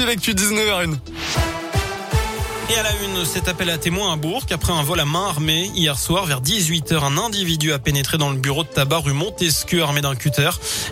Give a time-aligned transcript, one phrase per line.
[0.00, 1.59] Voici l'actu 19h01.
[2.70, 5.26] Et à la une, cet appel à témoins à Bourg après un vol à main
[5.26, 5.72] armée.
[5.74, 9.82] Hier soir, vers 18h, un individu a pénétré dans le bureau de tabac rue Montesquieu
[9.82, 10.50] armé d'un cutter.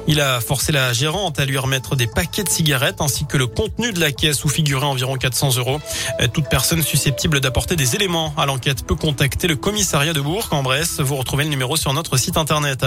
[0.08, 3.46] Il a forcé la gérante à lui remettre des paquets de cigarettes ainsi que le
[3.46, 5.78] contenu de la caisse où figurait environ 400 euros.
[6.32, 10.64] Toute personne susceptible d'apporter des éléments à l'enquête peut contacter le commissariat de Bourg en
[10.64, 10.98] Bresse.
[10.98, 12.86] Vous retrouvez le numéro sur notre site internet.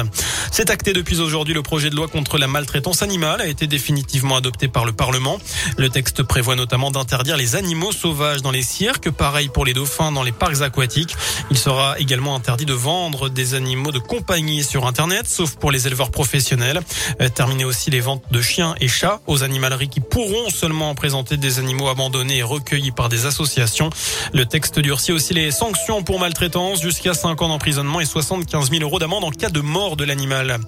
[0.51, 1.53] C'est acté depuis aujourd'hui.
[1.53, 5.37] Le projet de loi contre la maltraitance animale a été définitivement adopté par le Parlement.
[5.77, 8.63] Le texte prévoit notamment d'interdire les animaux sauvages dans les
[8.99, 11.15] que pareil pour les dauphins dans les parcs aquatiques.
[11.51, 15.85] Il sera également interdit de vendre des animaux de compagnie sur Internet, sauf pour les
[15.85, 16.81] éleveurs professionnels.
[17.21, 21.37] Euh, terminer aussi les ventes de chiens et chats aux animaleries qui pourront seulement présenter
[21.37, 23.91] des animaux abandonnés et recueillis par des associations.
[24.33, 28.81] Le texte durcit aussi les sanctions pour maltraitance jusqu'à 5 ans d'emprisonnement et 75 000
[28.81, 30.59] euros d'amende en cas de mort de l'animal.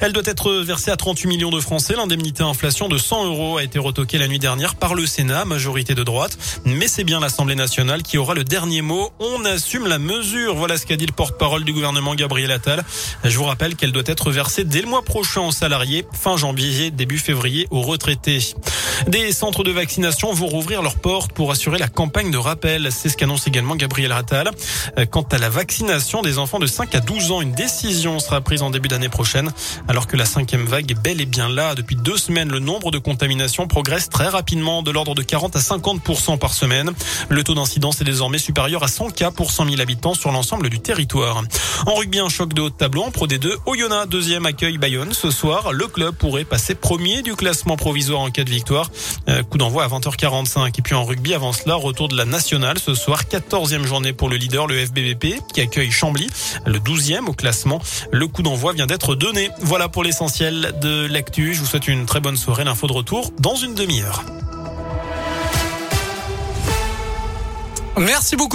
[0.00, 1.94] Elle doit être versée à 38 millions de Français.
[1.96, 5.94] L'indemnité inflation de 100 euros a été retoquée la nuit dernière par le Sénat, majorité
[5.94, 6.38] de droite.
[6.64, 9.10] Mais c'est bien l'Assemblée nationale qui aura le dernier mot.
[9.18, 10.54] On assume la mesure.
[10.54, 12.84] Voilà ce qu'a dit le porte-parole du gouvernement Gabriel Attal.
[13.24, 16.90] Je vous rappelle qu'elle doit être versée dès le mois prochain aux salariés, fin janvier,
[16.90, 18.54] début février aux retraités.
[19.06, 22.90] Des centres de vaccination vont rouvrir leurs portes pour assurer la campagne de rappel.
[22.90, 24.50] C'est ce qu'annonce également Gabriel Attal.
[25.10, 28.62] Quant à la vaccination des enfants de 5 à 12 ans, une décision sera prise
[28.62, 29.50] en début d'année prochaine.
[29.86, 31.74] Alors que la cinquième vague est bel et bien là.
[31.74, 35.60] Depuis deux semaines, le nombre de contaminations progresse très rapidement, de l'ordre de 40 à
[35.60, 36.90] 50% par semaine.
[37.28, 40.68] Le taux d'incidence est désormais supérieur à 100 cas pour 100 000 habitants sur l'ensemble
[40.70, 41.42] du territoire.
[41.86, 43.52] En rugby, un choc de haut de tableau en Pro D2.
[43.66, 45.12] Oyonnax, deuxième accueil Bayonne.
[45.12, 48.87] Ce soir, le club pourrait passer premier du classement provisoire en cas de victoire.
[49.28, 50.78] Euh, coup d'envoi à 20h45.
[50.78, 52.78] Et puis en rugby, avant cela, retour de la nationale.
[52.78, 56.28] Ce soir, 14e journée pour le leader, le FBBP, qui accueille Chambly,
[56.66, 57.80] le 12e au classement.
[58.10, 59.50] Le coup d'envoi vient d'être donné.
[59.60, 61.54] Voilà pour l'essentiel de l'actu.
[61.54, 62.64] Je vous souhaite une très bonne soirée.
[62.64, 64.24] L'info de retour dans une demi-heure.
[67.98, 68.46] Merci beaucoup.